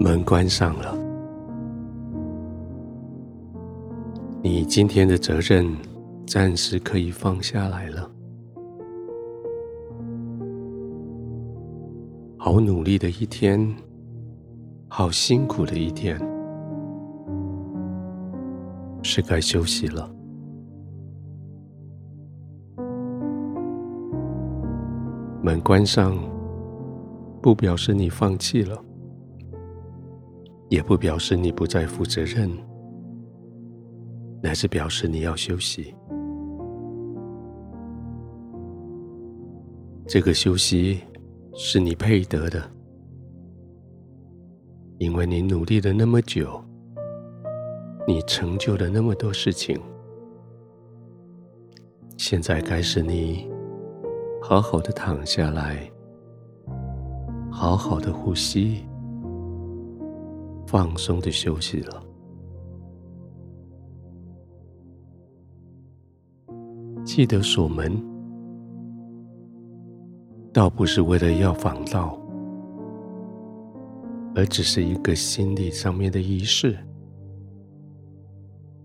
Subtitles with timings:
[0.00, 0.96] 门关上了，
[4.40, 5.66] 你今天的责任
[6.24, 8.08] 暂时可以放下来了。
[12.36, 13.74] 好努力的一天，
[14.86, 16.16] 好辛苦的一天，
[19.02, 20.08] 是该休息了。
[25.42, 26.16] 门关上，
[27.42, 28.80] 不表示你放弃了，
[30.68, 32.50] 也不表示你不再负责任，
[34.42, 35.94] 乃是表示你要休息。
[40.06, 41.00] 这个休息
[41.54, 42.62] 是你配得的，
[44.98, 46.62] 因为你努力了那么久，
[48.06, 49.78] 你成就了那么多事情，
[52.16, 53.48] 现在该是你。
[54.40, 55.90] 好好的躺下来，
[57.50, 58.86] 好好的呼吸，
[60.68, 62.04] 放松的休息了。
[67.04, 67.98] 记得锁门，
[70.52, 72.20] 倒不是为了要防盗，
[74.34, 76.76] 而只是一个心理上面的仪式，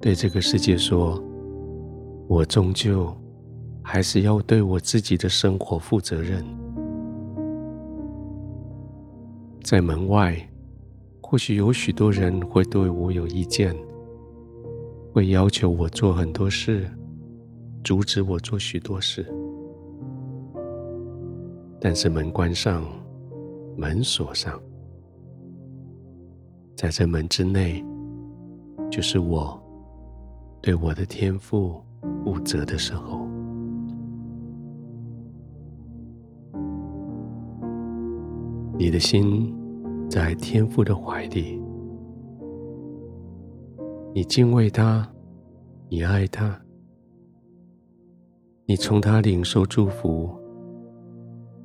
[0.00, 1.22] 对这个世界说
[2.28, 3.16] ：“我终究。”
[3.90, 6.44] 还是要对我自己的生活负责任。
[9.62, 10.36] 在门外，
[11.30, 13.76] 或许有许多人会对我有意见，
[15.12, 16.90] 会要求我做很多事，
[17.84, 19.30] 阻止我做许多事。
[21.78, 22.82] 但是门关上，
[23.76, 24.58] 门锁上，
[26.74, 27.84] 在这门之内，
[28.90, 29.62] 就是我
[30.62, 31.78] 对我的天赋
[32.24, 33.28] 负责的时候。
[38.78, 39.54] 你的心
[40.08, 41.60] 在天父的怀里，
[44.14, 45.06] 你敬畏他，
[45.90, 46.58] 你爱他，
[48.64, 50.30] 你从他领受祝福，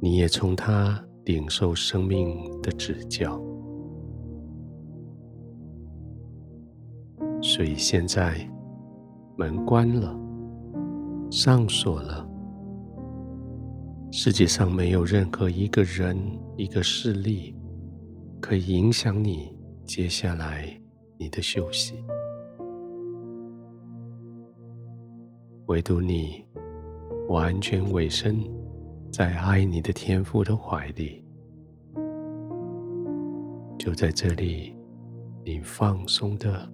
[0.00, 3.40] 你也从他领受生命的指教。
[7.40, 8.34] 所以现在
[9.36, 10.18] 门关了，
[11.30, 12.28] 上锁了。
[14.10, 16.16] 世界上没有任何一个人、
[16.56, 17.54] 一个势力
[18.42, 20.68] 可以影响你接下来
[21.16, 21.94] 你的休息，
[25.66, 26.44] 唯独你
[27.28, 28.36] 完全委身
[29.12, 31.24] 在爱你的天父的怀里。
[33.78, 34.74] 就在这里，
[35.44, 36.68] 你放松的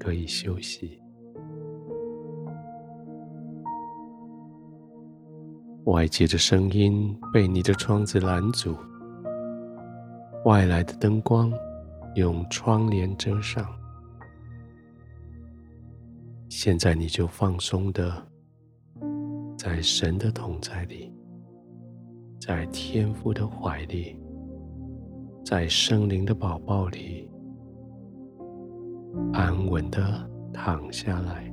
[0.00, 1.00] 可以休息。
[5.84, 8.76] 外界的声音被你的窗子拦阻，
[10.44, 11.50] 外来的灯光
[12.16, 13.66] 用窗帘遮上。
[16.50, 18.12] 现在你就放松的，
[19.56, 21.10] 在神的同在里，
[22.38, 24.20] 在天父的怀里，
[25.42, 27.26] 在圣灵的宝宝里，
[29.32, 31.50] 安稳的躺下来。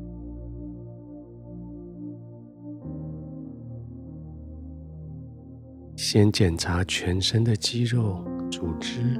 [5.96, 8.22] 先检查全身的肌肉
[8.52, 9.18] 组织，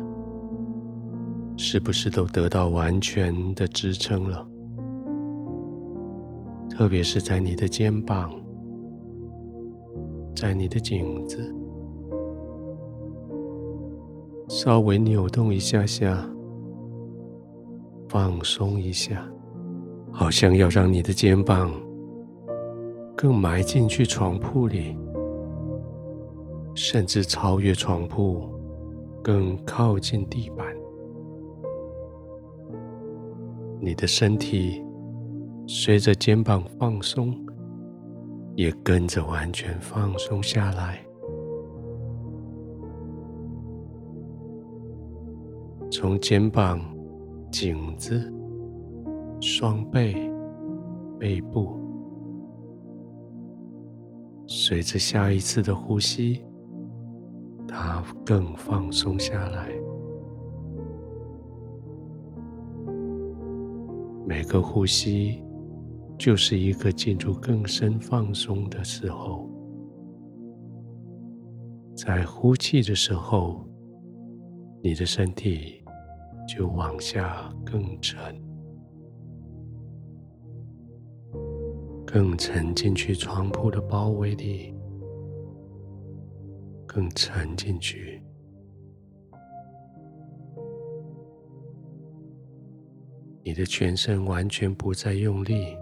[1.56, 4.46] 是不是都得到完全的支撑了？
[6.70, 8.30] 特别是在你的肩膀，
[10.36, 11.56] 在你的颈子，
[14.50, 16.30] 稍微扭动一下下，
[18.10, 19.26] 放松一下，
[20.12, 21.72] 好像要让你的肩膀
[23.16, 24.98] 更埋进去床铺里。
[26.74, 28.50] 甚至超越床铺，
[29.24, 30.66] 更靠近地板。
[33.80, 34.84] 你的身体
[35.68, 37.36] 随着肩膀放松，
[38.56, 41.00] 也跟着完全放松下来。
[45.92, 46.80] 从肩膀、
[47.52, 48.32] 颈子、
[49.40, 50.16] 双背、
[51.20, 51.78] 背部，
[54.48, 56.44] 随着下一次的呼吸。
[57.74, 59.72] 它更放松下来，
[64.28, 65.42] 每个呼吸
[66.18, 69.50] 就是一个进入更深放松的时候。
[71.96, 73.66] 在呼气的时候，
[74.84, 75.82] 你的身体
[76.48, 78.20] 就往下更沉，
[82.06, 84.76] 更沉进去床铺的包围里。
[86.94, 88.22] 更沉进去，
[93.46, 95.78] 你的全身完全不再用力，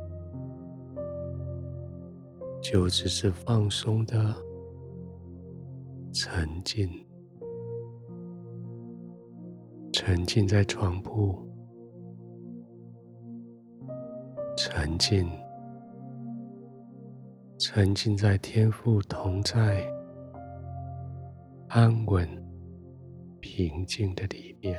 [2.61, 4.35] 就只是放松的
[6.13, 6.87] 沉浸，
[9.91, 11.43] 沉浸在床铺，
[14.55, 15.27] 沉浸，
[17.57, 19.91] 沉浸在天父同在、
[21.69, 22.27] 安稳、
[23.39, 24.75] 平静的里面。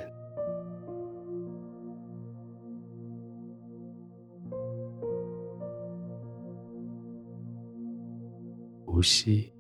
[8.85, 9.53] 呼吸，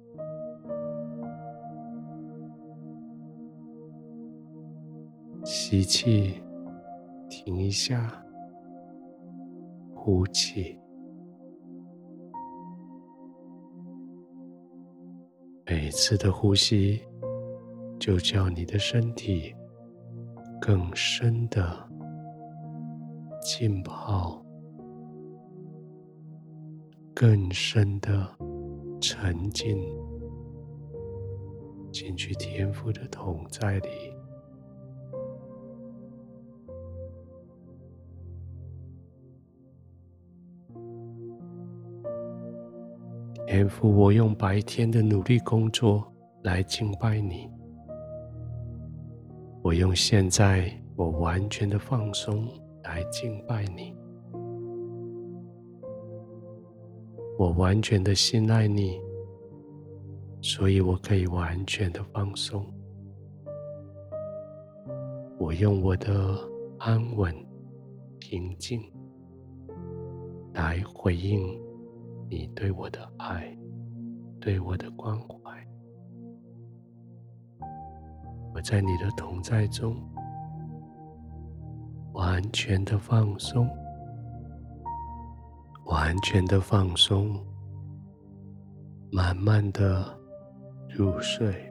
[5.44, 6.43] 吸气，
[7.29, 8.11] 停一下，
[9.94, 10.76] 呼气。
[15.65, 17.00] 每次的呼吸，
[18.00, 19.55] 就叫你的身体
[20.61, 21.88] 更深的
[23.41, 24.44] 浸泡，
[27.14, 28.26] 更深的。
[29.02, 29.79] 沉浸
[31.91, 33.88] 进去天父的同在里，
[43.47, 46.05] 天父，我用白天的努力工作
[46.43, 47.50] 来敬拜你，
[49.62, 52.49] 我用现在我完全的放松
[52.83, 53.95] 来敬拜你。
[57.39, 59.01] 我完全的信赖你，
[60.41, 62.67] 所以我可以完全的放松。
[65.39, 66.39] 我用我的
[66.79, 67.35] 安稳、
[68.19, 68.83] 平静
[70.53, 71.41] 来回应
[72.29, 73.57] 你对我的爱、
[74.39, 75.39] 对我的关怀。
[78.61, 79.97] 在你的同在中
[82.12, 83.69] 完全的放松。
[85.87, 87.45] 完全的放松，
[89.11, 90.17] 慢慢的
[90.89, 91.69] 入睡。